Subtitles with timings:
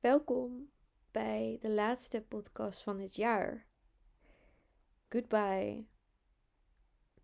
[0.00, 0.70] Welkom
[1.10, 3.66] bij de laatste podcast van dit jaar.
[5.08, 5.86] Goodbye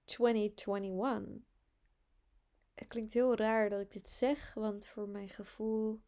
[0.05, 1.43] 2021.
[2.75, 6.01] Het klinkt heel raar dat ik dit zeg, want voor mijn gevoel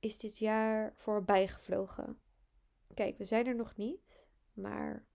[0.00, 2.20] is dit jaar voorbij gevlogen.
[2.94, 5.06] Kijk, we zijn er nog niet, maar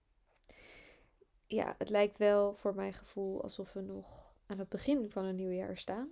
[1.48, 5.36] ja, het lijkt wel voor mijn gevoel alsof we nog aan het begin van een
[5.36, 6.12] nieuw jaar staan.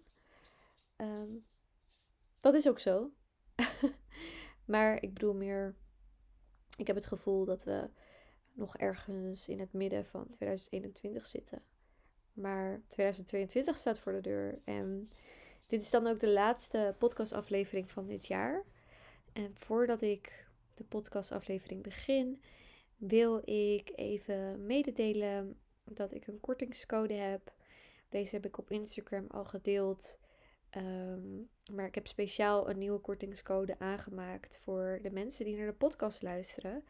[0.96, 1.32] Ehm,
[2.38, 3.12] dat is ook zo.
[4.66, 5.76] maar ik bedoel meer,
[6.78, 7.90] ik heb het gevoel dat we
[8.54, 11.62] nog ergens in het midden van 2021 zitten.
[12.34, 14.60] Maar 2022 staat voor de deur.
[14.64, 15.08] En
[15.68, 18.64] dit is dan ook de laatste podcastaflevering van dit jaar.
[19.34, 22.42] En voordat ik de podcastaflevering begin,
[22.98, 27.54] wil ik even mededelen dat ik een kortingscode heb.
[28.10, 30.18] Deze heb ik op Instagram al gedeeld.
[30.70, 31.38] Ehm,
[31.74, 36.22] maar ik heb speciaal een nieuwe kortingscode aangemaakt voor de mensen die naar de podcast
[36.22, 36.84] luisteren.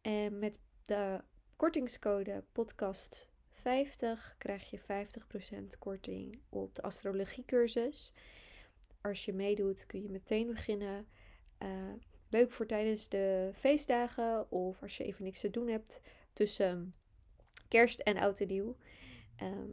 [0.00, 1.20] En met de
[1.56, 8.12] kortingscode podcast 50 krijg je 50% korting op de astrologiecursus.
[9.00, 11.06] Als je meedoet kun je meteen beginnen.
[11.62, 11.92] Uh,
[12.28, 16.00] leuk voor tijdens de feestdagen of als je even niks te doen hebt
[16.32, 16.94] tussen
[17.68, 18.76] kerst en oud en nieuw.
[19.36, 19.70] Ehm,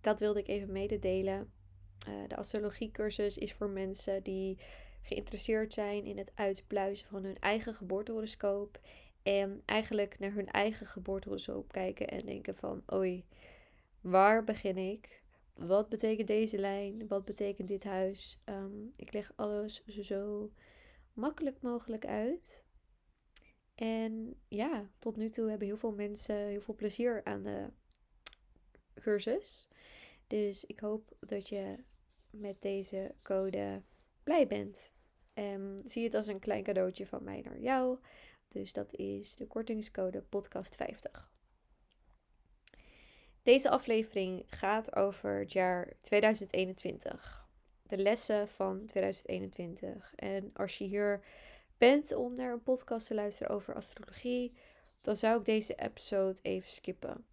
[0.00, 1.52] dat wilde ik even mededelen.
[2.08, 4.58] Uh, de astrologiecursus is voor mensen die
[5.02, 8.80] geïnteresseerd zijn in het uitpluizen van hun eigen geboortehoroscoop.
[9.22, 13.24] En eigenlijk naar hun eigen geboortehoroscoop kijken en denken van, oei,
[14.00, 15.22] waar begin ik?
[15.54, 17.08] Wat betekent deze lijn?
[17.08, 18.42] Wat betekent dit huis?
[18.44, 20.52] Um, ik leg alles zo
[21.12, 22.64] makkelijk mogelijk uit.
[23.74, 27.68] En ja, tot nu toe hebben heel veel mensen heel veel plezier aan de
[28.94, 29.68] cursus.
[30.26, 31.76] Dus ik hoop dat je
[32.32, 33.82] met deze code
[34.22, 34.92] blij bent.
[35.34, 37.98] Um, zie het als een klein cadeautje van mij naar jou.
[38.48, 41.30] Dus dat is de kortingscode podcast50.
[43.42, 47.48] Deze aflevering gaat over het jaar 2021.
[47.82, 50.12] De lessen van 2021.
[50.16, 51.24] En als je hier
[51.78, 54.56] bent om naar een podcast te luisteren over astrologie,
[55.00, 57.24] dan zou ik deze episode even skippen.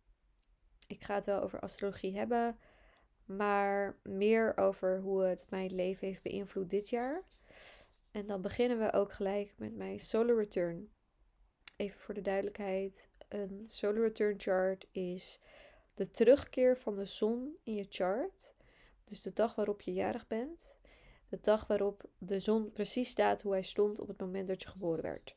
[0.87, 2.57] Ik ga het wel over astrologie hebben,
[3.29, 7.23] maar meer over hoe het mijn leven heeft beïnvloed dit jaar.
[8.11, 10.91] En dan beginnen we ook gelijk met mijn solar return.
[11.75, 15.39] Even voor de duidelijkheid: een solar return chart is
[15.93, 18.55] de terugkeer van de zon in je chart.
[19.03, 20.77] Dus de dag waarop je jarig bent.
[21.29, 24.69] De dag waarop de zon precies staat hoe hij stond op het moment dat je
[24.69, 25.35] geboren werd.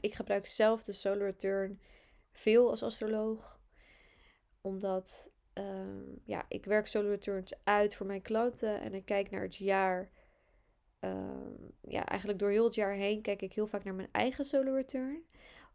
[0.00, 1.80] ik gebruik zelf de solar return
[2.30, 3.60] veel als astroloog.
[4.60, 9.42] Omdat Ehm, ja, ik werk solo returns uit voor mijn klanten en ik kijk naar
[9.42, 10.10] het jaar.
[10.98, 14.44] Ehm, ja, eigenlijk door heel het jaar heen kijk ik heel vaak naar mijn eigen
[14.44, 15.22] solo return.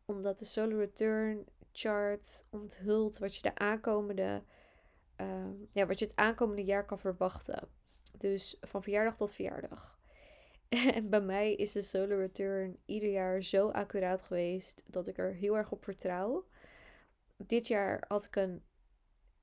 [0.06, 4.44] Omdat de solo return chart onthult wat je de aankomende,
[5.16, 7.70] ehm, ja, wat je het aankomende jaar kan verwachten.
[8.18, 9.96] Dus van verjaardag tot verjaardag.
[10.96, 15.34] En bij mij is de solo return ieder jaar zo accuraat geweest dat ik er
[15.34, 16.48] heel erg op vertrouw.
[17.38, 18.64] Dit jaar had ik een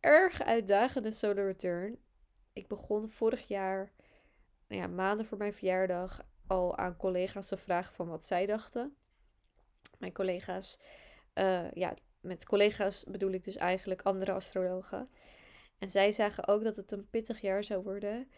[0.04, 1.98] erg uitdagende solo return.
[2.52, 3.92] Ik begon vorig jaar,
[4.68, 8.96] nou ja, maanden voor mijn verjaardag, al aan collega's te vragen van wat zij dachten.
[9.98, 10.80] Mijn collega's,
[11.34, 15.08] uh, ja, met collega's bedoel ik dus eigenlijk andere astrologen.
[15.78, 18.28] En zij zagen ook dat het een pittig jaar zou worden.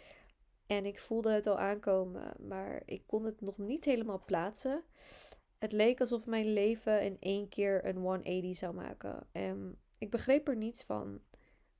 [0.66, 4.82] En ik voelde het al aankomen, maar ik kon het nog niet helemaal plaatsen.
[5.58, 9.26] Het leek alsof mijn leven in één keer een 180 zou maken.
[9.32, 11.20] En ik begreep er niets van.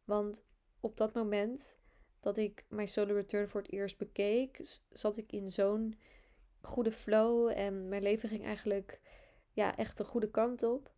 [0.07, 0.45] Want
[0.81, 1.79] op dat moment
[2.21, 5.99] dat ik mijn solo return voor het eerst bekeek, zat ik in zo'n
[6.61, 9.01] goede flow en mijn leven ging eigenlijk
[9.53, 10.93] ja, echt de goede kant op.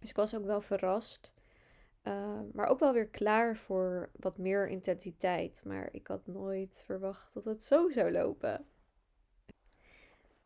[0.00, 1.32] Dus ik was ook wel verrast.
[2.04, 5.64] Uh, maar ook wel weer klaar voor wat meer intensiteit.
[5.64, 8.66] Maar ik had nooit verwacht dat het zo zou lopen.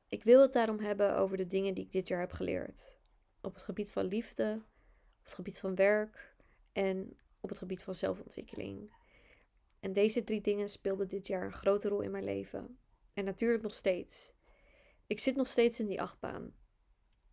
[0.08, 2.96] Ik wil het daarom hebben over de dingen die ik dit jaar heb geleerd.
[3.40, 4.62] Op het gebied van liefde,
[5.18, 6.34] op het gebied van werk
[6.72, 8.92] en op het gebied van zelfontwikkeling.
[9.80, 12.78] En deze drie dingen speelden dit jaar een grote rol in mijn leven.
[13.14, 14.34] En natuurlijk nog steeds.
[15.06, 16.54] Ik zit nog steeds in die achtbaan.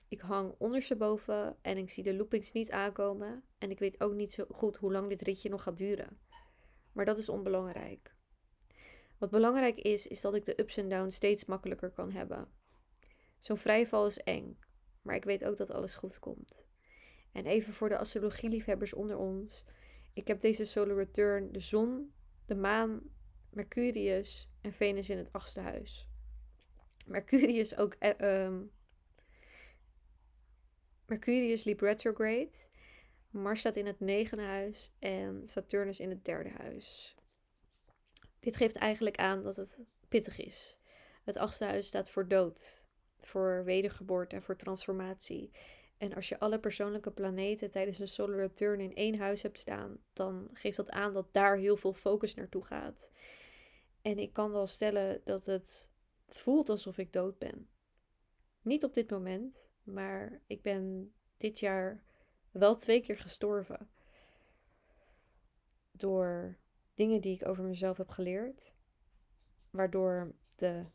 [0.07, 3.43] Ik hang ondersteboven en ik zie de loopings niet aankomen.
[3.57, 6.19] En ik weet ook niet zo goed hoe lang dit ritje nog gaat duren.
[6.91, 8.15] Maar dat is onbelangrijk.
[9.17, 12.47] Wat belangrijk is, is dat ik de ups en downs steeds makkelijker kan hebben.
[13.39, 14.59] Zo'n vrijval is eng,
[15.01, 16.65] maar ik weet ook dat alles goed komt.
[17.31, 19.65] En even voor de astrologieliefhebbers onder ons.
[20.13, 22.13] Ik heb deze solar return de zon,
[22.45, 23.01] de maan,
[23.49, 26.07] Mercurius en Venus in het achtste huis.
[27.05, 27.95] Mercurius ook.
[27.99, 28.57] Uh,
[31.05, 32.67] Mercurius liep retrograde.
[33.29, 37.15] Mars staat in het negende huis en Saturnus in het derde huis.
[38.39, 40.79] Dit geeft eigenlijk aan dat het pittig is.
[41.23, 42.83] Het achtste huis staat voor dood,
[43.19, 45.51] voor wedergeboorte en voor transformatie.
[45.99, 49.97] En als je alle persoonlijke planeten tijdens een solar return in één huis hebt staan,
[50.13, 53.11] dan geeft dat aan dat daar heel veel focus naartoe gaat.
[54.01, 55.89] En ik kan wel stellen dat het
[56.27, 57.69] voelt alsof ik dood ben.
[58.61, 62.03] Niet op dit moment, maar ik ben dit jaar
[62.51, 63.89] wel twee keer gestorven.
[65.91, 66.57] Door
[66.93, 68.75] dingen die ik over mezelf heb geleerd.
[69.69, 70.85] Waardoor de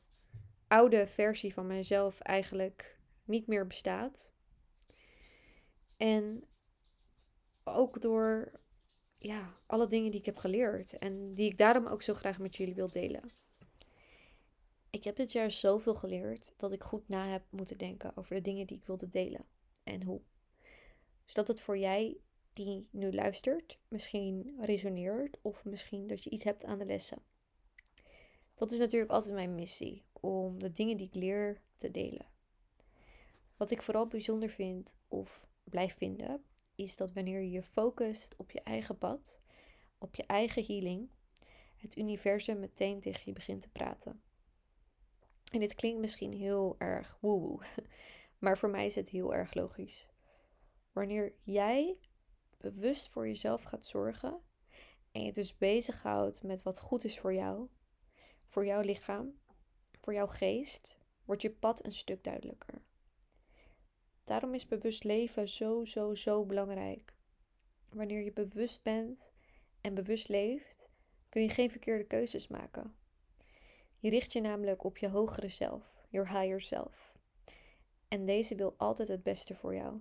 [0.69, 4.34] oude versie van mezelf eigenlijk niet meer bestaat.
[5.97, 6.45] En
[7.65, 8.61] ook door
[9.19, 12.57] ja, alle dingen die ik heb geleerd en die ik daarom ook zo graag met
[12.57, 13.31] jullie wil delen.
[14.91, 18.41] Ik heb dit jaar zoveel geleerd dat ik goed na heb moeten denken over de
[18.41, 19.45] dingen die ik wilde delen
[19.83, 20.21] en hoe.
[21.25, 22.21] Zodat het voor jij
[22.53, 27.23] die nu luistert misschien resoneert of misschien dat je iets hebt aan de lessen.
[28.55, 32.27] Dat is natuurlijk altijd mijn missie, om de dingen die ik leer te delen.
[33.57, 36.45] Wat ik vooral bijzonder vind of blijf vinden,
[36.75, 39.41] is dat wanneer je je focust op je eigen pad,
[39.99, 41.09] op je eigen healing,
[41.77, 44.23] het universum meteen tegen je begint te praten.
[45.53, 47.63] En dit klinkt misschien heel erg woehoe,
[48.39, 50.09] maar voor mij is het heel erg logisch.
[50.93, 51.99] Wanneer jij
[52.59, 54.41] bewust voor jezelf gaat zorgen
[55.13, 57.69] en je dus bezighoudt met wat goed is voor jou,
[58.47, 59.39] voor jouw lichaam,
[60.01, 62.83] voor jouw geest, wordt je pad een stuk duidelijker.
[64.25, 67.15] Daarom is bewust leven zo, zo, zo belangrijk.
[67.89, 69.33] Wanneer je bewust bent
[69.81, 70.89] en bewust leeft,
[71.29, 72.95] kun je geen verkeerde keuzes maken.
[73.99, 77.13] Je richt je namelijk op je hogere zelf, your higher self.
[78.09, 80.01] En deze wil altijd het beste voor jou.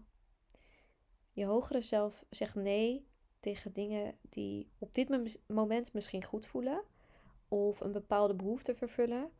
[1.31, 3.07] Je hogere zelf zegt nee
[3.39, 6.83] tegen dingen die op dit moment misschien goed voelen
[7.47, 9.31] of een bepaalde behoefte vervullen,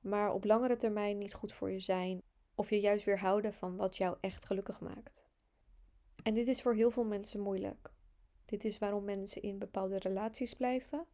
[0.00, 2.22] maar op langere termijn niet goed voor je zijn
[2.56, 5.26] of je juist weer houden van wat jou echt gelukkig maakt.
[6.22, 7.90] En dit is voor heel veel mensen moeilijk.
[8.44, 11.06] Dit is waarom mensen in bepaalde relaties blijven,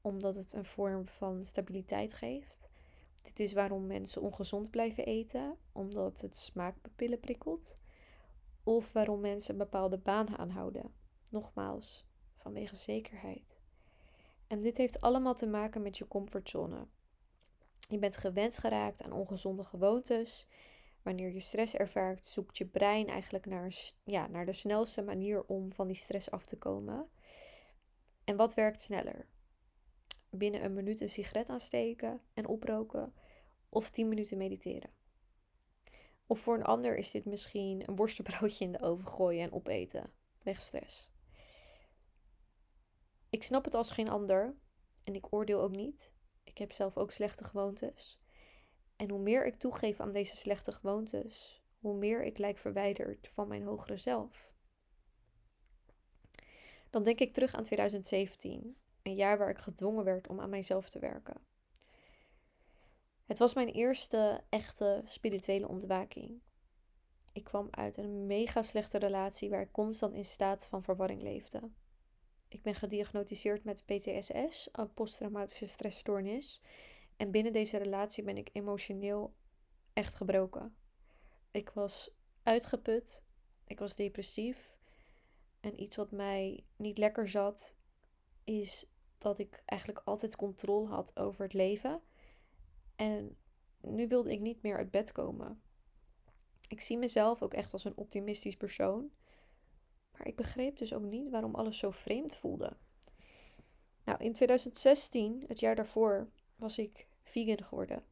[0.00, 2.70] omdat het een vorm van stabiliteit geeft.
[3.22, 7.76] Dit is waarom mensen ongezond blijven eten, omdat het smaakpapillen prikkelt.
[8.64, 10.94] Of waarom mensen een bepaalde baan aanhouden.
[11.30, 13.60] Nogmaals, vanwege zekerheid.
[14.46, 16.86] En dit heeft allemaal te maken met je comfortzone.
[17.88, 20.46] Je bent gewend geraakt aan ongezonde gewoontes
[21.02, 25.72] Wanneer je stress ervaart, zoekt je brein eigenlijk naar, ja, naar de snelste manier om
[25.72, 27.10] van die stress af te komen.
[28.24, 29.26] En wat werkt sneller?
[30.30, 33.14] Binnen een minuut een sigaret aansteken en oproken
[33.68, 34.90] of 10 minuten mediteren.
[36.26, 40.12] Of voor een ander is dit misschien een worstenbroodje in de oven gooien en opeten.
[40.42, 41.10] Weg stress.
[43.30, 44.54] Ik snap het als geen ander
[45.04, 46.12] en ik oordeel ook niet.
[46.44, 48.21] Ik heb zelf ook slechte gewoontes.
[49.02, 53.48] En hoe meer ik toegeef aan deze slechte gewoontes, hoe meer ik lijk verwijderd van
[53.48, 54.52] mijn hogere zelf.
[56.90, 60.88] Dan denk ik terug aan 2017, een jaar waar ik gedwongen werd om aan mijzelf
[60.88, 61.36] te werken.
[63.24, 66.40] Het was mijn eerste echte spirituele ontwaking.
[67.32, 71.70] Ik kwam uit een mega slechte relatie waar ik constant in staat van verwarring leefde.
[72.48, 76.60] Ik ben gediagnosticeerd met PTSS, een posttraumatische stressstoornis,
[77.16, 79.34] en binnen deze relatie ben ik emotioneel
[79.92, 80.76] echt gebroken.
[81.50, 82.10] Ik was
[82.42, 83.24] uitgeput,
[83.66, 84.76] ik was depressief.
[85.60, 87.76] En iets wat mij niet lekker zat,
[88.44, 88.86] is
[89.18, 92.02] dat ik eigenlijk altijd controle had over het leven.
[92.96, 93.36] En
[93.80, 95.62] nu wilde ik niet meer uit bed komen.
[96.68, 99.10] Ik zie mezelf ook echt als een optimistisch persoon.
[100.12, 102.76] Maar ik begreep dus ook niet waarom alles zo vreemd voelde.
[104.04, 106.30] Nou, in 2016, het jaar daarvoor,
[106.62, 108.04] was ik vegan geworden.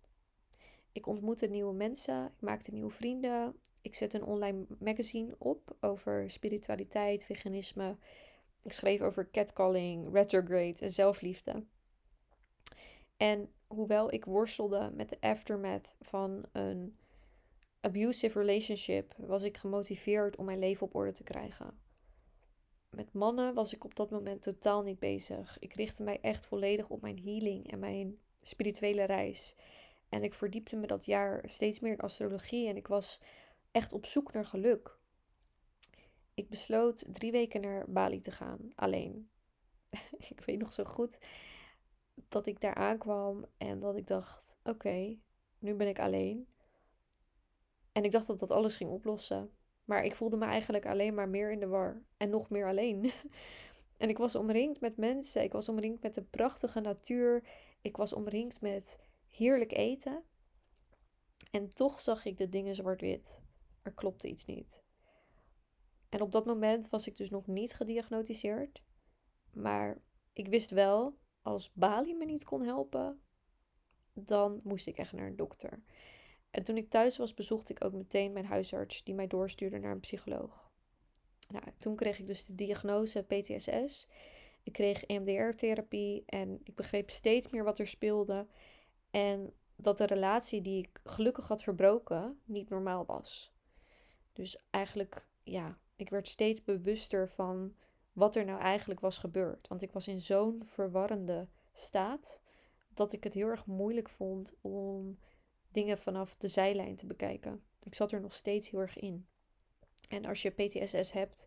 [0.93, 3.57] Ik ontmoette nieuwe mensen, ik maakte nieuwe vrienden.
[3.83, 7.97] Ik zette een online magazine op over spiritualiteit, veganisme.
[8.63, 11.65] Ik schreef over catcalling, retrograde en zelfliefde.
[13.17, 16.97] En hoewel ik worstelde met de aftermath van een
[17.81, 21.79] abusive relationship, was ik gemotiveerd om mijn leven op orde te krijgen.
[22.91, 25.59] Met mannen was ik op dat moment totaal niet bezig.
[25.59, 29.57] Ik richtte mij echt volledig op mijn healing en mijn spirituele reis.
[30.09, 33.21] En ik verdiepte me dat jaar steeds meer in astrologie en ik was
[33.71, 34.99] echt op zoek naar geluk.
[36.35, 39.31] Ik besloot drie weken naar Bali te gaan, alleen.
[40.31, 41.19] ik weet nog zo goed
[42.29, 45.17] dat ik daar aankwam en dat ik dacht: oké,
[45.59, 46.47] Nu ben ik alleen.
[47.93, 49.51] En ik dacht dat dat alles ging oplossen.
[49.85, 52.03] Maar ik voelde me eigenlijk alleen maar meer in de war.
[52.17, 53.13] En nog meer alleen.
[53.97, 55.43] en ik was omringd met mensen.
[55.43, 57.43] Ik was omringd met de prachtige natuur.
[57.81, 60.25] Ik was omringd met heerlijk eten.
[61.51, 63.43] En toch zag ik de dingen zwart-wit.
[63.83, 64.83] Er klopte iets niet.
[66.09, 68.83] En op dat moment was ik dus nog niet gediagnosticeerd.
[69.53, 73.23] Maar ik wist wel, als Bali me niet kon helpen,
[74.13, 75.83] dan moest ik echt naar een dokter.
[76.51, 79.93] En toen ik thuis was, bezocht ik ook meteen mijn huisarts, die mij doorstuurde naar
[79.93, 80.71] een psycholoog.
[81.49, 84.09] Nou, toen kreeg ik dus de diagnose PTSS.
[84.63, 88.47] Ik kreeg EMDR-therapie en ik begreep steeds meer wat er speelde.
[89.11, 93.53] En dat de relatie die ik gelukkig had verbroken niet normaal was.
[94.33, 97.75] Dus eigenlijk, ja, ik werd steeds bewuster van
[98.13, 99.69] wat er nou eigenlijk was gebeurd.
[99.69, 102.41] Want ik was in zo'n verwarrende staat
[102.95, 105.19] dat ik het heel erg moeilijk vond om
[105.71, 107.63] dingen vanaf de zijlijn te bekijken.
[107.83, 109.27] Ik zat er nog steeds heel erg in.
[110.09, 111.47] En als je PTSS hebt,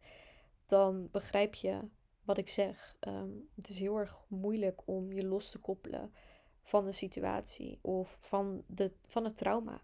[0.66, 1.80] dan begrijp je
[2.24, 2.96] wat ik zeg.
[3.00, 6.14] Ehm, het is heel erg moeilijk om je los te koppelen
[6.62, 9.82] van de situatie of van, de, van het trauma.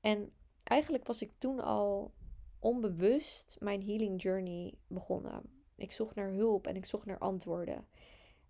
[0.00, 0.32] En
[0.64, 2.12] eigenlijk was ik toen al
[2.58, 5.62] onbewust mijn healing journey begonnen.
[5.76, 7.86] Ik zocht naar hulp en ik zocht naar antwoorden.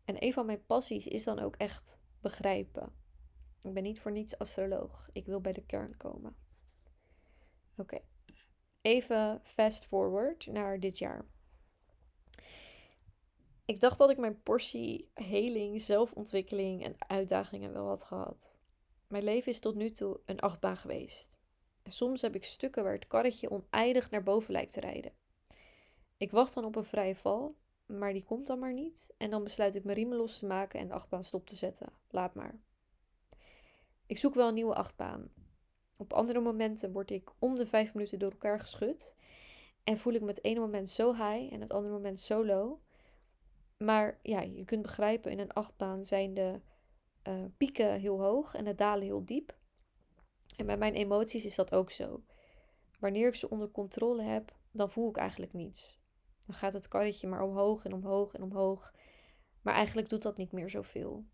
[0.05, 2.93] En een van mijn passies is dan ook echt begrijpen.
[3.61, 5.09] Ik ben niet voor niets astroloog.
[5.13, 6.37] Ik wil bij de kern komen.
[7.77, 7.99] Oké.
[8.81, 11.25] Even fast forward naar dit jaar.
[13.65, 18.59] Ik dacht dat ik mijn portie heling, zelfontwikkeling en uitdagingen wel had gehad.
[19.07, 21.39] Mijn leven is tot nu toe een achtbaan geweest.
[21.83, 25.13] En soms heb ik stukken waar het karretje oneindig naar boven lijkt te rijden.
[26.17, 29.15] Ik wacht dan op een vrije val, maar die komt dan maar niet.
[29.17, 31.93] En dan besluit ik mijn riemen los te maken en de achtbaan stop te zetten.
[32.11, 32.61] Laat maar.
[34.07, 35.31] Ik zoek wel een nieuwe achtbaan.
[35.97, 39.15] Op andere momenten word ik om de vijf minuten door elkaar geschud.
[39.85, 42.81] En voel ik me het ene moment zo high en het andere moment zo low.
[43.85, 46.61] Maar ja, je kunt begrijpen, in een achtbaan zijn de
[47.29, 49.57] uh, pieken heel hoog en de dalen heel diep.
[50.57, 52.25] En bij mijn emoties is dat ook zo.
[52.99, 56.01] Wanneer ik ze onder controle heb, dan voel ik eigenlijk niets.
[56.47, 58.95] Dan gaat het karretje maar omhoog en omhoog en omhoog.
[59.63, 61.27] Maar eigenlijk doet dat niet meer zoveel.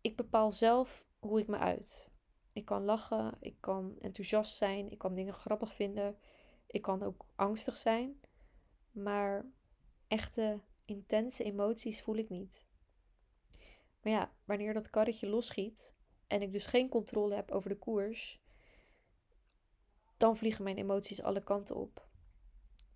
[0.00, 2.12] Ik bepaal zelf hoe ik me uit.
[2.52, 6.18] Ik kan lachen, ik kan enthousiast zijn, ik kan dingen grappig vinden.
[6.66, 8.20] Ik kan ook angstig zijn.
[8.90, 9.46] Maar
[10.14, 12.64] echte intense emoties voel ik niet.
[14.02, 15.94] Maar ja, wanneer dat karretje losschiet
[16.26, 18.40] en ik dus geen controle heb over de koers,
[20.16, 22.08] dan vliegen mijn emoties alle kanten op.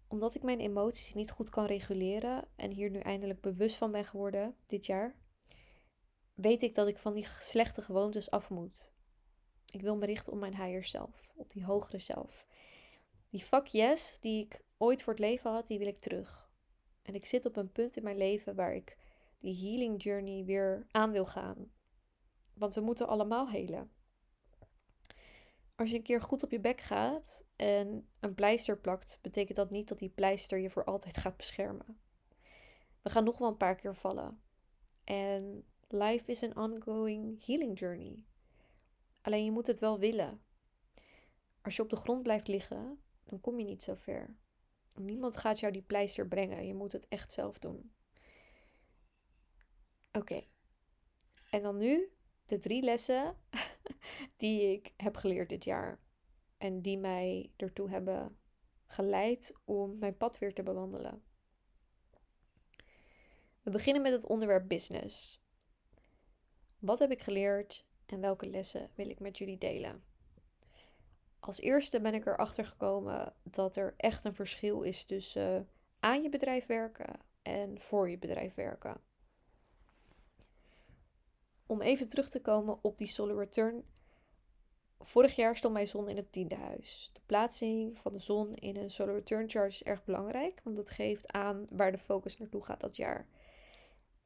[0.09, 4.05] Omdat ik mijn emoties niet goed kan reguleren en hier nu eindelijk bewust van ben
[4.05, 5.17] geworden dit jaar,
[6.35, 8.93] weet ik dat ik van die slechte gewoontes af moet.
[9.73, 12.47] Ik wil me richten op mijn higher self, op die hogere zelf.
[13.31, 16.48] Die fuck yes die ik ooit voor het leven had, die wil ik terug.
[17.09, 18.97] En ik zit op een punt in mijn leven waar ik
[19.39, 21.73] die healing journey weer aan wil gaan.
[22.55, 23.91] Want we moeten allemaal helen.
[25.75, 29.71] Als je een keer goed op je bek gaat en een pleister plakt, betekent dat
[29.71, 32.01] niet dat die pleister je voor altijd gaat beschermen.
[33.03, 34.41] We gaan nog wel een paar keer vallen.
[35.05, 38.25] En life is an ongoing healing journey.
[39.23, 40.43] Alleen je moet het wel willen.
[41.63, 44.37] Als je op de grond blijft liggen, dan kom je niet zo ver.
[44.95, 46.67] Niemand gaat jou die pleister brengen.
[46.67, 47.93] Je moet het echt zelf doen.
[50.13, 50.45] Oké.
[51.51, 52.13] En dan nu
[52.45, 53.37] de drie lessen
[54.37, 56.01] die ik heb geleerd dit jaar.
[56.59, 58.39] En die mij ertoe hebben
[58.87, 61.23] geleid om mijn pad weer te bewandelen.
[63.63, 65.43] We beginnen met het onderwerp business.
[66.79, 70.08] Wat heb ik geleerd en welke lessen wil ik met jullie delen?
[71.41, 75.69] Als eerste ben ik erachter gekomen dat er echt een verschil is tussen
[76.01, 79.01] aan je bedrijf werken en voor je bedrijf werken.
[81.67, 83.85] Om even terug te komen op die solar return.
[85.01, 87.11] Vorig jaar stond mijn zon in het tiende huis.
[87.13, 90.91] De plaatsing van de zon in een solar return chart is erg belangrijk, want het
[90.91, 93.29] geeft aan waar de focus naartoe gaat dat jaar.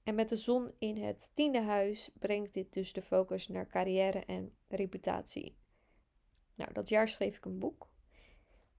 [0.03, 4.25] En met de zon in het tiende huis brengt dit dus de focus naar carrière
[4.25, 5.57] en reputatie.
[6.63, 7.89] Nou, dat jaar schreef ik een boek.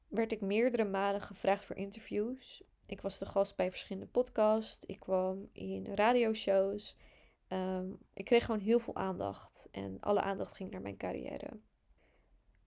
[0.08, 2.64] Werd ik meerdere malen gevraagd voor interviews.
[2.86, 4.86] Ik was de gast bij verschillende podcasts.
[4.86, 6.98] Ik kwam in radioshows.
[7.50, 9.68] Um, ik kreeg gewoon heel veel aandacht.
[9.72, 11.60] En alle aandacht ging naar mijn carrière.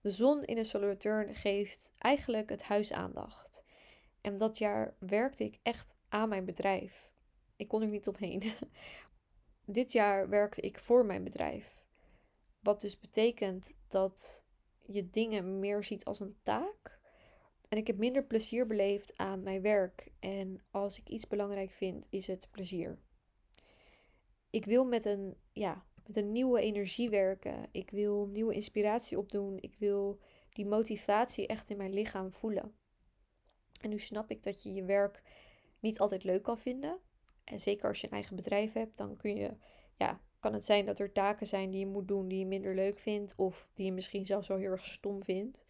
[0.01, 3.63] De zon in een solar return geeft eigenlijk het huis aandacht.
[4.21, 7.11] En dat jaar werkte ik echt aan mijn bedrijf.
[7.55, 8.43] Ik kon er niet omheen.
[9.65, 11.85] Dit jaar werkte ik voor mijn bedrijf.
[12.59, 14.45] Wat dus betekent dat
[14.87, 16.99] je dingen meer ziet als een taak.
[17.69, 20.11] En ik heb minder plezier beleefd aan mijn werk.
[20.19, 22.99] En als ik iets belangrijk vind, is het plezier.
[24.49, 27.67] Ik wil met een, ja, met een nieuwe energie werken.
[27.71, 29.57] Ik wil nieuwe inspiratie opdoen.
[29.61, 32.75] Ik wil die motivatie echt in mijn lichaam voelen.
[33.81, 35.21] En nu snap ik dat je je werk
[35.79, 36.99] niet altijd leuk kan vinden.
[37.43, 39.57] En zeker als je een eigen bedrijf hebt, dan kun je,
[39.95, 42.75] ja, kan het zijn dat er taken zijn die je moet doen die je minder
[42.75, 43.35] leuk vindt.
[43.35, 45.65] Of die je misschien zelfs wel heel erg stom vindt.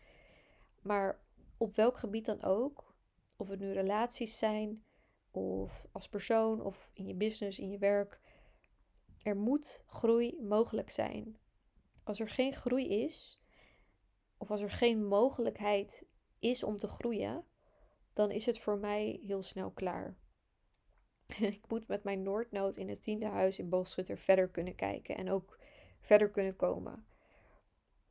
[0.81, 1.19] Maar
[1.57, 2.93] op welk gebied dan ook,
[3.37, 4.83] of het nu relaties zijn,
[5.31, 8.19] of als persoon, of in je business, in je werk,
[9.21, 11.37] er moet groei mogelijk zijn.
[12.03, 13.39] Als er geen groei is,
[14.37, 16.05] of als er geen mogelijkheid
[16.39, 17.45] is om te groeien,
[18.13, 20.17] dan is het voor mij heel snel klaar.
[21.41, 25.31] ik moet met mijn Noordnood in het tiende huis in Boogschutter verder kunnen kijken en
[25.31, 25.59] ook
[26.01, 27.05] verder kunnen komen.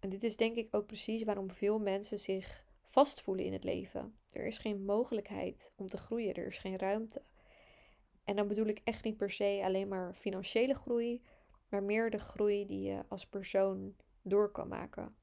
[0.01, 4.19] En dit is denk ik ook precies waarom veel mensen zich vastvoelen in het leven.
[4.31, 7.23] Er is geen mogelijkheid om te groeien, er is geen ruimte.
[8.25, 11.23] En dan bedoel ik echt niet per se alleen maar financiële groei,
[11.69, 15.17] maar meer de groei die je als persoon door kan maken.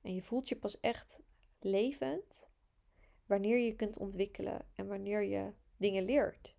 [0.00, 1.20] En je voelt je pas echt
[1.60, 2.50] levend
[3.26, 5.52] wanneer je kunt ontwikkelen en wanneer je
[5.82, 6.54] dingen leert.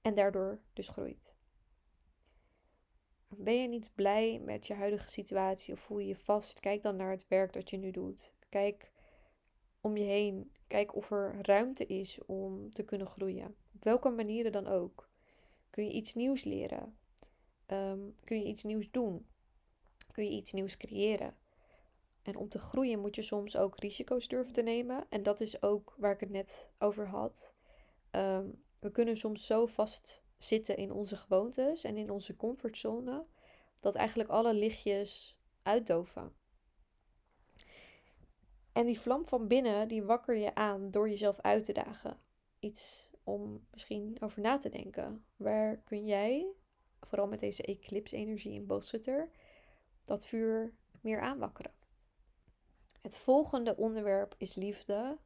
[0.00, 1.36] En daardoor dus groeit.
[3.28, 6.60] Ben je niet blij met je huidige situatie of voel je je vast?
[6.60, 8.34] Kijk dan naar het werk dat je nu doet.
[8.48, 8.92] Kijk
[9.80, 10.52] om je heen.
[10.66, 13.56] Kijk of er ruimte is om te kunnen groeien.
[13.74, 15.10] Op welke manieren dan ook.
[15.70, 16.98] Kun je iets nieuws leren?
[17.66, 19.26] Ehm, kun je iets nieuws doen?
[20.12, 21.36] Kun je iets nieuws creëren?
[22.22, 25.06] En om te groeien moet je soms ook risico's durven te nemen.
[25.08, 27.54] En dat is ook waar ik het net over had.
[28.12, 33.26] Ehm, we kunnen soms zo vast zitten in onze gewoontes en in onze comfortzone,
[33.80, 36.32] dat eigenlijk alle lichtjes uitdoven.
[38.72, 42.18] En die vlam van binnen, die wakker je aan door jezelf uit te dagen.
[42.58, 45.24] Iets om misschien over na te denken.
[45.36, 46.46] Waar kun jij,
[47.00, 49.30] vooral met deze eclipse-energie in boogschutter,
[50.04, 51.72] dat vuur meer aanwakkeren?
[53.00, 55.18] Het volgende onderwerp is liefde.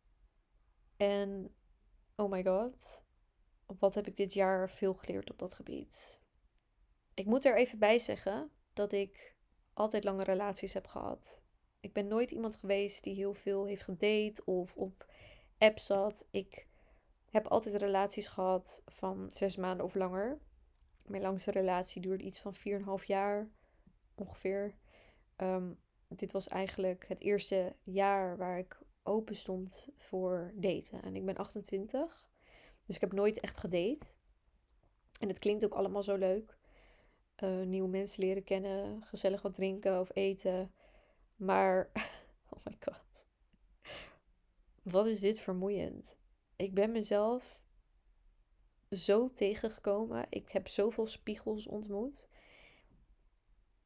[0.97, 1.55] En
[2.17, 3.05] oh my god,
[3.79, 6.21] wat heb ik dit jaar veel geleerd op dat gebied?
[7.15, 9.35] Ik moet er even bij zeggen dat ik
[9.73, 11.43] altijd lange relaties heb gehad.
[11.81, 15.07] Ik ben nooit iemand geweest die heel veel heeft gedate of op
[15.59, 16.27] app zat.
[16.31, 16.67] Ik
[17.31, 20.39] heb altijd relaties gehad van zes maanden of langer.
[21.07, 23.51] Mijn langste relatie duurde iets van 4,5 jaar
[24.15, 24.75] ongeveer.
[25.37, 25.73] Ehm,
[26.09, 31.03] dit was eigenlijk het eerste jaar waar ik open stond voor daten.
[31.03, 32.29] En ik ben 28.
[32.87, 34.07] Dus ik heb nooit echt gedate.
[35.21, 36.59] En het klinkt ook allemaal zo leuk.
[37.43, 40.73] Uh, nieuwe mensen leren kennen, gezellig wat drinken of eten.
[41.37, 41.91] Maar,
[42.51, 43.27] oh my god.
[44.83, 46.17] Wat is dit vermoeiend?
[46.57, 47.65] Ik ben mezelf
[48.91, 50.27] zo tegengekomen.
[50.31, 52.29] Ik heb zoveel spiegels ontmoet.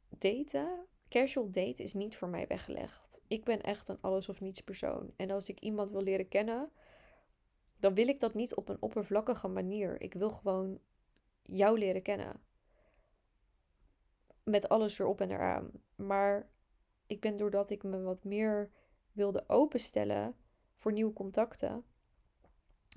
[0.09, 3.23] Daten, casual date is niet voor mij weggelegd.
[3.27, 5.13] Ik ben echt een alles of niets persoon.
[5.17, 6.71] En als ik iemand wil leren kennen,
[7.77, 10.01] dan wil ik dat niet op een oppervlakkige manier.
[10.01, 10.81] Ik wil gewoon
[11.43, 12.41] jou leren kennen.
[14.43, 15.71] Met alles erop en eraan.
[15.97, 16.51] Maar
[17.07, 18.71] ik ben doordat ik me wat meer
[19.13, 20.37] wilde openstellen
[20.75, 21.85] voor nieuwe contacten.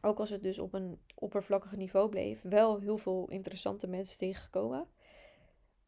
[0.02, 4.88] Ook als het dus op een oppervlakkig niveau bleef, wel heel veel interessante mensen tegengekomen.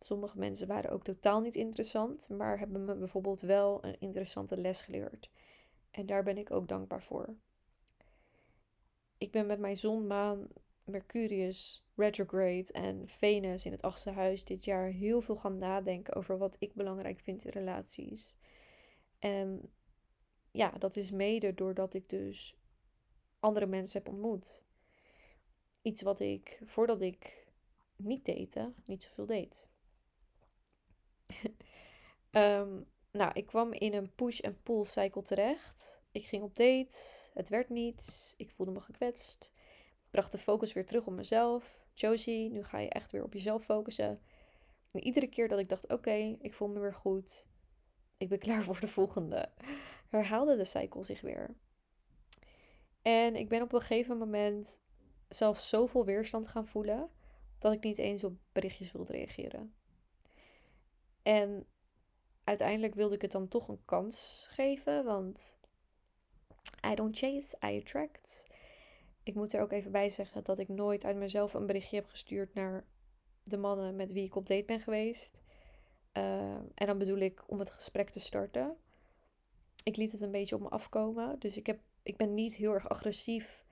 [0.05, 4.81] Sommige mensen waren ook totaal niet interessant, maar hebben me bijvoorbeeld wel een interessante les
[4.81, 5.29] geleerd.
[5.91, 7.35] En daar ben ik ook dankbaar voor
[9.17, 10.47] ik ben met mijn zon, maan,
[10.83, 16.37] Mercurius, retrograde en Venus in het achtste huis dit jaar heel veel gaan nadenken over
[16.37, 18.35] wat ik belangrijk vind in relaties.
[19.19, 19.71] En
[20.51, 22.55] ja, dat is mede doordat ik dus
[23.39, 24.63] andere mensen heb ontmoet.
[25.81, 27.47] Iets wat ik voordat ik
[27.95, 29.69] niet date, niet zoveel deed.
[32.31, 36.01] Ehm, nou, ik kwam in een push- en pull cycle terecht.
[36.11, 39.51] Ik ging op date, het werd niet, ik voelde me gekwetst.
[40.09, 41.85] Bracht de focus weer terug op mezelf.
[41.93, 44.21] Josie, nu ga je echt weer op jezelf focussen.
[44.91, 47.47] En iedere keer dat ik dacht, oké, ik voel me weer goed.
[48.17, 49.49] Ik ben klaar voor de volgende.
[50.09, 51.55] Herhaalde de cycle zich weer.
[53.01, 54.81] En ik ben op een gegeven moment
[55.29, 57.09] zelfs zoveel weerstand gaan voelen
[57.59, 59.73] dat ik niet eens op berichtjes wilde reageren.
[61.25, 61.65] En
[62.43, 65.57] uiteindelijk wilde ik het dan toch een kans geven, want
[66.91, 68.45] I don't chase, I attract.
[69.23, 72.05] Ik moet er ook even bij zeggen dat ik nooit uit mezelf een berichtje heb
[72.05, 72.85] gestuurd naar
[73.43, 75.41] de mannen met wie ik op date ben geweest.
[76.13, 78.77] Uh, en dan bedoel ik om het gesprek te starten.
[79.83, 81.39] Ik liet het een beetje op me afkomen.
[81.39, 83.65] Dus ik, heb, ik ben niet heel erg agressief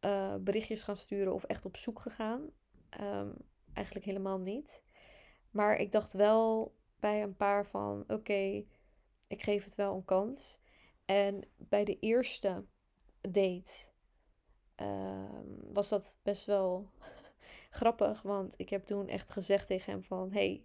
[0.00, 2.50] uh, berichtjes gaan sturen of echt op zoek gegaan.
[3.00, 3.34] Um,
[3.72, 4.84] eigenlijk helemaal niet.
[5.50, 8.64] Maar ik dacht wel bij een paar van: oké,
[9.28, 10.60] ik geef het wel een kans.
[11.04, 12.64] En bij de eerste
[13.20, 13.88] date
[14.76, 16.90] um, was dat best wel
[17.70, 18.22] grappig.
[18.22, 20.32] Want ik heb toen echt gezegd tegen hem van...
[20.32, 20.64] hey,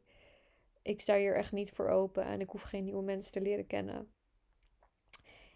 [0.81, 3.67] ik sta hier echt niet voor open en ik hoef geen nieuwe mensen te leren
[3.67, 4.13] kennen.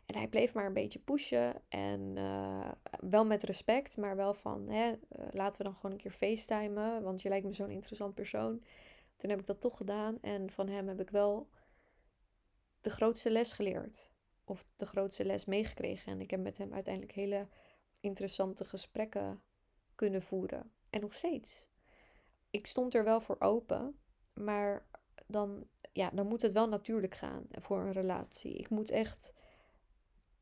[0.05, 1.61] En hij bleef maar een beetje pushen.
[1.69, 4.69] En uh, wel met respect, maar wel van...
[4.69, 4.97] Hè, uh,
[5.31, 7.03] laten we dan gewoon een keer facetimen.
[7.03, 8.63] Want je lijkt me zo'n interessant persoon.
[9.19, 10.21] Toen heb ik dat toch gedaan.
[10.21, 11.49] En van hem heb ik wel
[12.81, 14.11] de grootste les geleerd.
[14.43, 16.11] Of de grootste les meegekregen.
[16.11, 17.47] En ik heb met hem uiteindelijk hele
[18.01, 19.41] interessante gesprekken
[19.95, 20.71] kunnen voeren.
[20.89, 21.67] En nog steeds.
[22.49, 23.99] Ik stond er wel voor open,
[24.33, 24.87] maar
[25.27, 28.55] dan, ja, dan moet het wel natuurlijk gaan voor een relatie.
[28.55, 29.33] Ik moet echt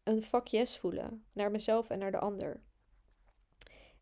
[0.04, 2.64] een fuck yes voelen naar mezelf en naar de ander.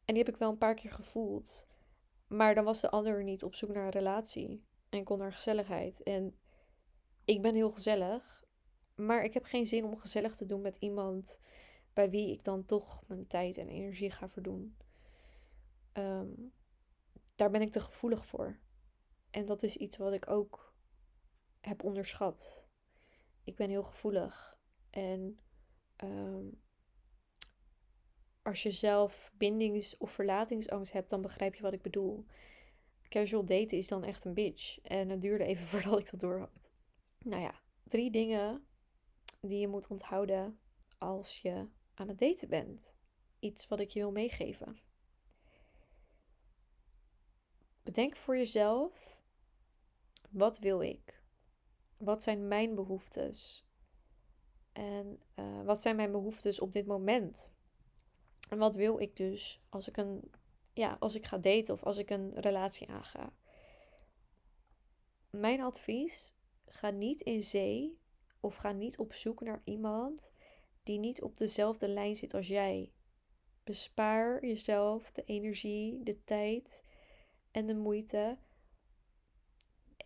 [0.06, 1.68] En die heb ik wel een paar keer gevoeld.
[2.28, 6.04] Maar dan was de ander niet op zoek naar een relatie en kon naar gezelligheid.
[6.04, 6.40] En
[7.26, 8.46] ik ben heel gezellig,
[8.96, 11.40] maar ik heb geen zin om gezellig te doen met iemand
[11.94, 14.78] bij wie ik dan toch mijn tijd en energie ga verdoen.
[15.92, 16.32] Ehm,
[17.36, 18.60] daar ben ik te gevoelig voor.
[19.30, 20.74] En dat is iets wat ik ook
[21.62, 22.68] heb onderschat.
[23.44, 24.58] Ik ben heel gevoelig.
[24.90, 25.40] En
[25.96, 26.46] ehm,
[28.46, 32.26] als je zelf bindings- of verlatingsangst hebt, dan begrijp je wat ik bedoel.
[33.10, 34.80] Casual daten is dan echt een bitch.
[34.82, 36.72] En het duurde even voordat ik dat door had.
[37.20, 38.66] Nou ja, drie dingen
[39.42, 40.60] die je moet onthouden
[40.98, 42.96] als je aan het daten bent.
[43.40, 44.80] Iets wat ik je wil meegeven.
[47.84, 49.22] Bedenk voor jezelf:
[50.30, 51.24] wat wil ik?
[51.98, 53.66] Wat zijn mijn behoeftes?
[54.74, 57.55] En uh, wat zijn mijn behoeftes op dit moment?
[58.56, 60.32] En wat wil ik dus als ik een
[60.74, 63.34] ja, als ik ga daten of als ik een relatie aanga?
[65.30, 66.34] Mijn advies:
[66.65, 68.00] ga niet in zee
[68.39, 70.32] of ga niet op zoek naar iemand
[70.84, 72.91] die niet op dezelfde lijn zit als jij.
[73.63, 76.82] Bespaar jezelf de energie, de tijd
[77.52, 78.38] en de moeite.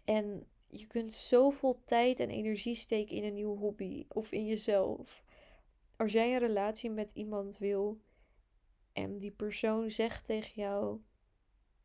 [0.04, 5.24] En je kunt zoveel tijd en energie steken in een nieuwe hobby of in jezelf.
[5.96, 8.00] Als jij een relatie met iemand wil
[8.94, 11.02] en die persoon zegt tegen jou,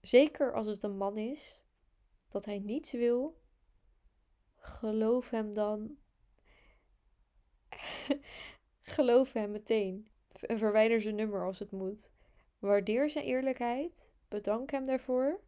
[0.01, 1.63] zeker als het een man is,
[2.29, 3.41] dat hij niets wil,
[4.57, 5.97] geloof hem dan.
[8.83, 10.09] geloof hem meteen.
[10.41, 12.11] En verwijder zijn nummer als het moet.
[12.59, 14.13] Waardeer zijn eerlijkheid.
[14.29, 15.41] Bedank hem daarvoor.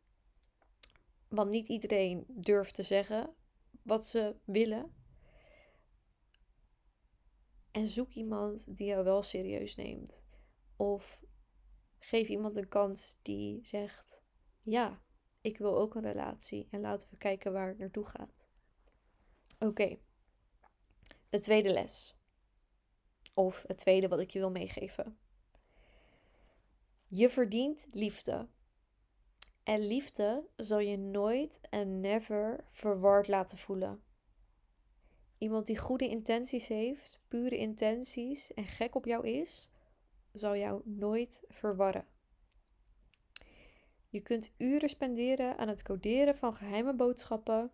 [1.29, 3.35] Want niet iedereen durft te zeggen
[3.83, 4.95] wat ze willen.
[7.71, 10.23] En zoek iemand die jou wel serieus neemt.
[10.77, 11.25] Of
[12.07, 14.23] geef iemand een kans die zegt:
[14.63, 15.03] Ja,
[15.41, 16.69] ik wil ook een relatie.
[16.71, 18.49] En laten we kijken waar het naartoe gaat.
[19.59, 19.99] Oké,
[21.29, 22.17] de tweede les.
[23.35, 25.19] Of het tweede wat ik je wil meegeven.
[27.09, 28.49] Je verdient liefde.
[29.63, 34.03] En liefde zal je nooit en never verward laten voelen.
[35.39, 39.71] Iemand die goede intenties heeft, pure intenties en gek op jou is,
[40.39, 42.07] zal jou nooit verwarren.
[44.09, 47.71] Je kunt uren spenderen aan het coderen van geheime boodschappen.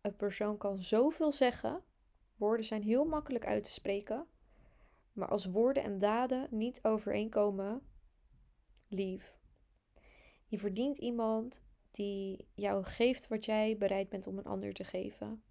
[0.00, 1.82] Een persoon kan zoveel zeggen.
[2.36, 4.26] Woorden zijn heel makkelijk uit te spreken.
[5.12, 7.82] Maar als woorden en daden niet overeenkomen,
[8.88, 9.38] lief.
[10.46, 15.42] Je verdient iemand die jou geeft wat jij bereid bent om een ander te geven.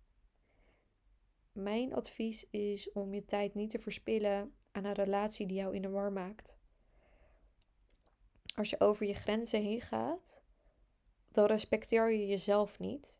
[1.52, 5.82] Mijn advies is om je tijd niet te verspillen aan een relatie die jou in
[5.82, 6.58] de war maakt.
[8.56, 10.42] Als je over je grenzen heen gaat,
[11.32, 13.20] dan respecteer je jezelf niet.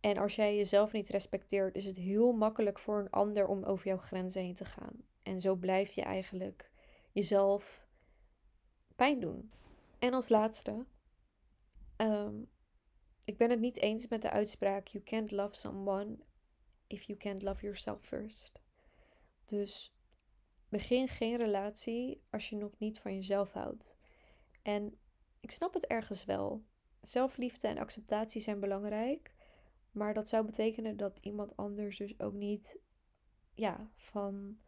[0.00, 3.86] En als jij jezelf niet respecteert, is het heel makkelijk voor een ander om over
[3.86, 5.04] jouw grenzen heen te gaan.
[5.22, 6.70] En zo blijf je eigenlijk
[7.12, 7.86] jezelf
[8.96, 9.52] pijn doen.
[9.98, 10.86] En als laatste,
[11.96, 12.42] ehm,
[13.24, 16.18] ik ben het niet eens met de uitspraak: You can't love someone
[16.86, 18.60] if you can't love yourself first.
[19.44, 19.93] Dus
[20.74, 23.96] begin geen relatie als je nog niet van jezelf houdt.
[24.62, 24.98] En
[25.40, 26.64] ik snap het ergens wel.
[27.00, 29.34] Zelfliefde en acceptatie zijn belangrijk.
[29.90, 32.78] Maar dat zou betekenen dat iemand anders dus ook niet
[33.54, 34.58] ja, van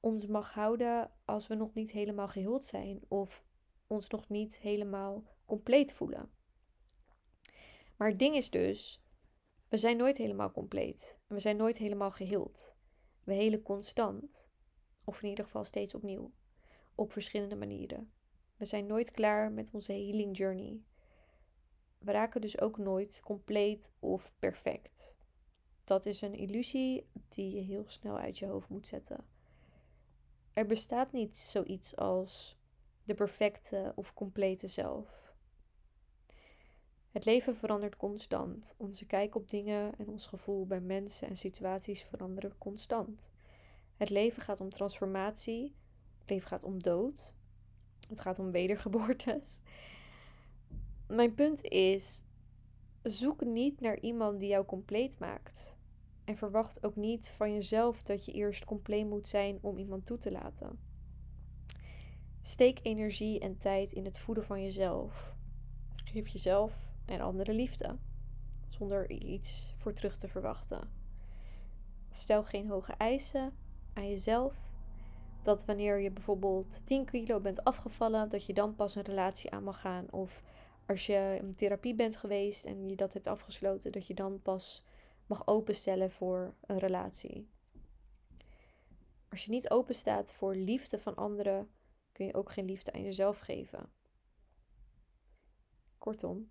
[0.00, 3.44] ons mag houden als we nog niet helemaal geheeld zijn of
[3.86, 6.30] ons nog niet helemaal compleet voelen.
[7.96, 9.02] Maar het ding is dus,
[9.68, 11.20] We zijn nooit helemaal compleet.
[11.28, 12.74] En we zijn nooit helemaal geheeld.
[13.24, 14.52] We helen constant.
[15.04, 16.32] Of in ieder geval steeds opnieuw.
[16.94, 18.12] Op verschillende manieren.
[18.56, 20.82] We zijn nooit klaar met onze healing journey.
[21.98, 25.16] We raken dus ook nooit compleet of perfect.
[25.84, 29.24] Dat is een illusie die je heel snel uit je hoofd moet zetten.
[30.52, 32.56] Er bestaat niet zoiets als
[33.04, 35.34] de perfecte of complete zelf.
[37.10, 38.74] Het leven verandert constant.
[38.76, 43.30] Onze kijk op dingen en ons gevoel bij mensen en situaties veranderen constant.
[43.96, 45.74] Het leven gaat om transformatie.
[46.18, 47.34] Het leven gaat om dood.
[48.08, 49.60] Het gaat om wedergeboortes.
[51.06, 52.22] Mijn punt is:
[53.02, 55.76] zoek niet naar iemand die jou compleet maakt.
[56.24, 60.18] En verwacht ook niet van jezelf dat je eerst compleet moet zijn om iemand toe
[60.18, 60.78] te laten.
[62.40, 65.34] Steek energie en tijd in het voeden van jezelf.
[66.04, 67.96] Geef jezelf en anderen liefde,
[68.66, 70.90] zonder iets voor terug te verwachten.
[72.10, 73.52] Stel geen hoge eisen
[73.94, 74.54] aan jezelf.
[75.42, 79.64] Dat wanneer je bijvoorbeeld 10 kilo bent afgevallen, dat je dan pas een relatie aan
[79.64, 80.06] mag gaan.
[80.10, 80.42] Of
[80.86, 84.84] als je in therapie bent geweest en je dat hebt afgesloten, dat je dan pas
[85.26, 87.48] mag openstellen voor een relatie.
[89.28, 91.70] Als je niet openstaat voor liefde van anderen,
[92.12, 93.92] kun je ook geen liefde aan jezelf geven.
[95.98, 96.50] Kortom,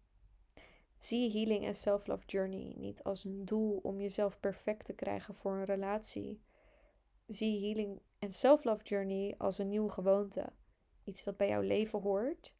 [1.00, 5.52] zie healing en self-love journey niet als een doel om jezelf perfect te krijgen voor
[5.52, 6.42] een relatie.
[7.28, 10.54] Zie healing en self-love journey als een nieuwe gewoonte,
[11.04, 12.54] iets dat bij jouw leven hoort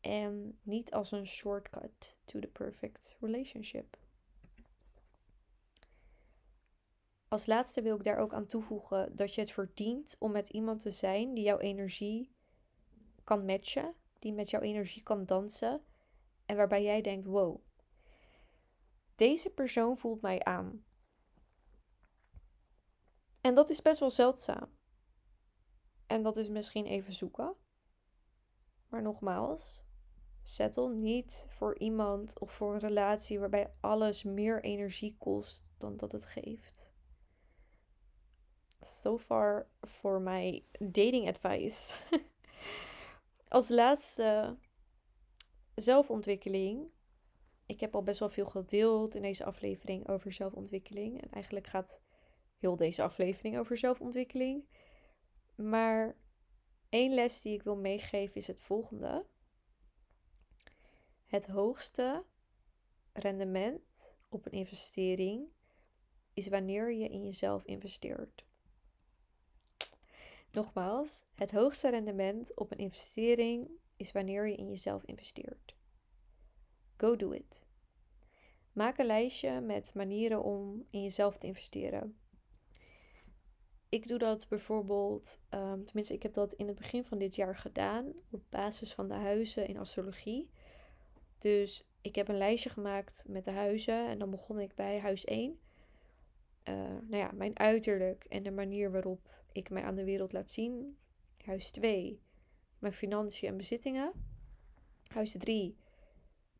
[0.00, 3.98] en niet als een shortcut to the perfect relationship.
[7.28, 10.80] Als laatste wil ik daar ook aan toevoegen dat je het verdient om met iemand
[10.80, 12.34] te zijn die jouw energie
[13.24, 15.82] kan matchen, die met jouw energie kan dansen
[16.46, 17.60] en waarbij jij denkt: wow,
[19.14, 20.84] deze persoon voelt mij aan.
[23.44, 24.68] En dat is best wel zeldzaam.
[26.06, 27.54] En dat is misschien even zoeken.
[28.88, 29.84] Maar nogmaals,
[30.42, 36.12] settle niet voor iemand of voor een relatie waarbij alles meer energie kost dan dat
[36.12, 36.94] het geeft
[38.86, 41.94] so far for my dating advice.
[43.48, 44.56] Als laatste
[45.74, 46.92] zelfontwikkeling.
[47.66, 51.22] Ik heb al best wel veel gedeeld in deze aflevering over zelfontwikkeling.
[51.22, 52.00] En eigenlijk gaat
[52.64, 54.64] heel deze aflevering over zelfontwikkeling.
[55.54, 56.16] Maar
[56.88, 59.26] één les die ik wil meegeven is het volgende.
[61.24, 62.24] Het hoogste
[63.12, 65.48] rendement op een investering
[66.34, 68.44] is wanneer je in jezelf investeert.
[70.50, 75.76] Nogmaals, het hoogste rendement op een investering is wanneer je in jezelf investeert.
[76.96, 77.66] Go do it.
[78.72, 82.18] Maak een lijstje met manieren om in jezelf te investeren.
[83.94, 87.56] Ik doe dat bijvoorbeeld, um, tenminste, ik heb dat in het begin van dit jaar
[87.56, 90.50] gedaan op basis van de huizen in astrologie.
[91.38, 95.24] Dus ik heb een lijstje gemaakt met de huizen en dan begon ik bij huis
[95.24, 95.58] 1.
[96.68, 100.32] Uh, eh, nou ja, mijn uiterlijk en de manier waarop ik mij aan de wereld
[100.32, 100.98] laat zien.
[101.44, 102.20] Huis 2,
[102.78, 104.12] mijn financiën en bezittingen.
[105.12, 105.78] Huis 3,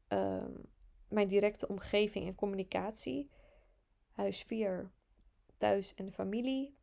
[0.08, 0.52] ehm,
[1.08, 3.30] mijn directe omgeving en communicatie.
[4.10, 4.90] Huis 4,
[5.56, 6.82] thuis en familie.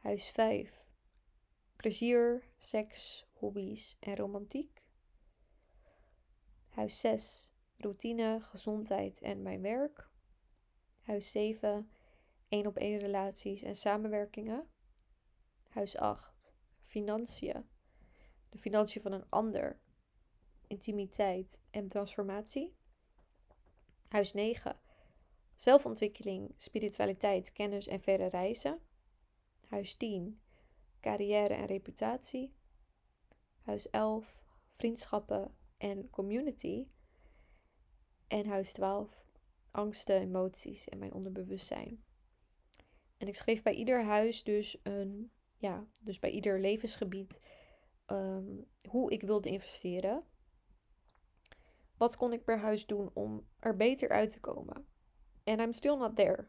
[0.00, 0.88] Huis 5,
[1.76, 4.82] plezier, seks, hobby's en romantiek.
[6.68, 10.08] Huis 6, routine, gezondheid en mijn werk.
[11.00, 11.90] Huis 7,
[12.48, 14.68] één op één relaties en samenwerkingen.
[15.68, 16.54] Huis 8.
[16.82, 17.68] Financiën.
[18.48, 19.80] De financiën van een ander.
[20.66, 22.76] Intimiteit en transformatie.
[24.08, 24.80] Huis 9.
[25.54, 28.80] Zelfontwikkeling, spiritualiteit, kennis en verre reizen.
[29.70, 30.40] Huis 10.
[31.00, 32.54] Carrière en reputatie.
[33.62, 34.42] Huis 11.
[34.76, 36.86] Vriendschappen en community.
[38.26, 39.24] En huis 12.
[39.70, 42.04] Angsten, emoties en mijn onderbewustzijn.
[43.16, 47.40] En ik schreef bij ieder huis dus een ja, dus bij ieder levensgebied,
[48.06, 48.56] ehm,
[48.88, 50.24] hoe ik wilde investeren.
[51.96, 54.86] Wat kon ik per huis doen om er beter uit te komen?
[55.44, 56.48] En I'm still not there.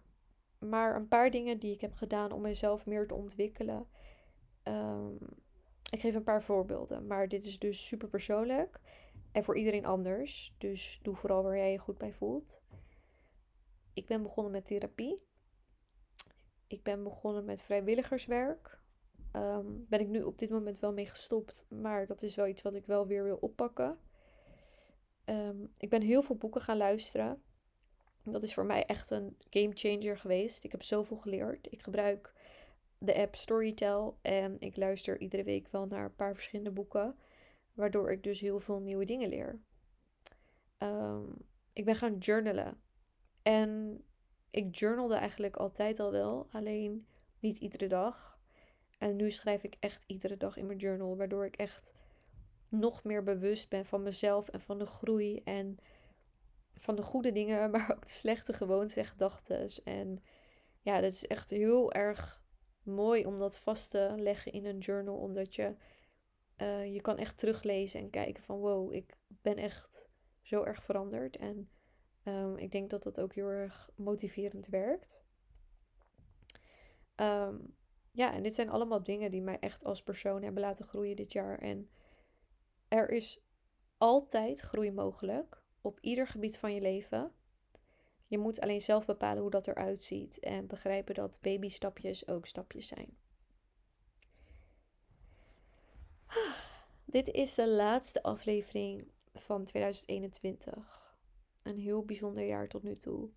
[0.69, 3.87] Maar een paar dingen die ik heb gedaan om mezelf meer te ontwikkelen.
[4.63, 5.15] Ehm,
[5.89, 8.79] ik geef een paar voorbeelden, maar dit is dus super persoonlijk
[9.31, 10.55] en voor iedereen anders.
[10.57, 12.61] Dus doe vooral waar jij je goed bij voelt.
[13.93, 15.23] Ik ben begonnen met therapie.
[16.67, 18.79] Ik ben begonnen met vrijwilligerswerk.
[19.33, 21.65] Um, ben ik nu op dit moment wel mee gestopt.
[21.69, 23.97] Maar dat is wel iets wat ik wel weer wil oppakken.
[25.25, 27.41] Um, ik ben heel veel boeken gaan luisteren.
[28.23, 30.63] Dat is voor mij echt een game changer geweest.
[30.63, 31.71] Ik heb zoveel geleerd.
[31.71, 32.33] Ik gebruik
[32.97, 37.15] de app Storytel en ik luister iedere week wel naar een paar verschillende boeken,
[37.73, 39.59] waardoor ik dus heel veel nieuwe dingen leer.
[40.77, 41.23] Ehm,
[41.73, 42.81] ik ben gaan journalen.
[43.41, 44.01] En
[44.51, 47.07] ik journalde eigenlijk altijd al wel, alleen
[47.39, 48.39] niet iedere dag.
[48.97, 51.93] En nu schrijf ik echt iedere dag in mijn journal, waardoor ik echt
[52.69, 55.77] nog meer bewust ben van mezelf en van de groei en
[56.75, 59.69] van de goede dingen, maar ook de slechte gewoontes en gedachten.
[59.83, 60.23] En
[60.81, 62.43] ja, dat is echt heel erg
[62.83, 65.75] mooi om dat vast te leggen in een journal, omdat je,
[66.57, 70.09] uh, je kan echt teruglezen en kijken van wow, ik ben echt
[70.41, 71.37] zo erg veranderd.
[71.37, 71.69] En
[72.23, 75.23] um, ik denk dat dat ook heel erg motiverend werkt.
[77.15, 77.75] Um,
[78.11, 81.31] ja, en dit zijn allemaal dingen die mij echt als persoon hebben laten groeien dit
[81.31, 81.59] jaar.
[81.59, 81.89] En
[82.87, 83.43] er is
[83.97, 87.31] altijd groei mogelijk op ieder gebied van je leven.
[88.27, 92.87] Je moet alleen zelf bepalen hoe dat eruit ziet en begrijpen dat babystapjes ook stapjes
[92.87, 93.17] zijn.
[97.05, 101.15] Dit is de laatste aflevering van 2021.
[101.63, 103.29] Een heel bijzonder jaar tot nu toe.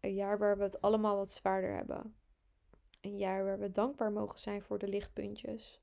[0.00, 2.16] Een jaar waar we het allemaal wat zwaarder hebben.
[3.00, 5.80] Een jaar waar we dankbaar mogen zijn voor de lichtpuntjes.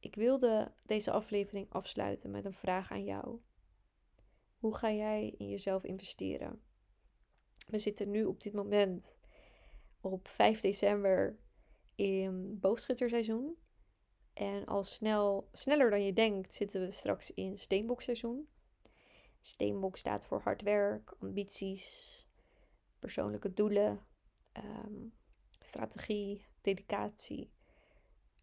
[0.00, 3.40] Ik wilde deze aflevering afsluiten met een vraag aan jou.
[4.58, 6.60] Hoe ga jij in jezelf investeren?
[7.66, 9.18] We zitten nu op dit moment
[10.00, 11.38] op 5 december
[11.94, 13.56] in boogschutterseizoen.
[14.32, 18.48] En al snel, sneller dan je denkt zitten we straks in steenbokseizoen.
[19.40, 22.26] Steenbok staat voor hard werk, ambities,
[22.98, 24.06] persoonlijke doelen,
[24.52, 25.06] ehm,
[25.60, 27.50] strategie, dedicatie.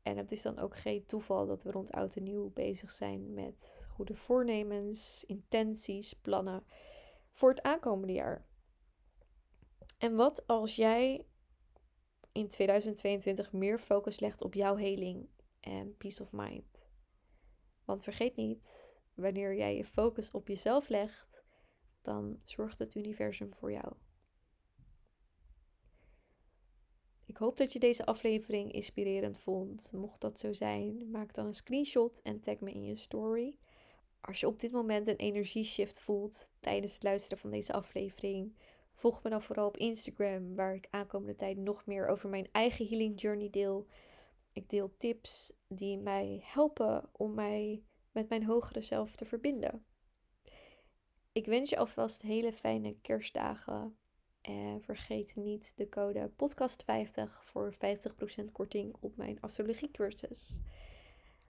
[0.05, 3.33] En het is dan ook geen toeval dat we rond oud en nieuw bezig zijn
[3.33, 6.63] met goede voornemens, intenties, plannen
[7.31, 8.45] voor het aankomende jaar.
[9.97, 11.25] En wat als jij
[12.31, 16.87] in 2022 meer focus legt op jouw heling en peace of mind?
[17.85, 21.43] Want vergeet niet, wanneer jij je focus op jezelf legt,
[22.01, 23.93] dan zorgt het universum voor jou.
[27.35, 29.91] Ik hoop dat je deze aflevering inspirerend vond.
[29.93, 33.57] Mocht dat zo zijn, maak dan een screenshot en tag me in je story.
[34.21, 38.55] Als je op dit moment een energieshift voelt tijdens het luisteren van deze aflevering,
[38.93, 42.87] volg me dan vooral op Instagram, waar ik aankomende tijd nog meer over mijn eigen
[42.87, 43.87] healing journey deel.
[44.53, 49.85] Ik deel tips die mij helpen om mij met mijn hogere zelf te verbinden.
[51.31, 53.97] Ik wens je alvast hele fijne kerstdagen
[54.45, 57.77] en vergeet niet de code podcast50 voor 50%
[58.51, 60.21] korting op mijn astrologiecursus.
[60.21, 60.59] cursus.